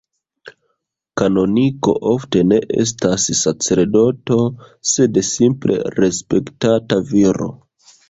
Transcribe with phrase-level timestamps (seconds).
[1.21, 4.41] Kanoniko ofte ne estas sacerdoto,
[4.95, 7.57] sed simple respektata viro.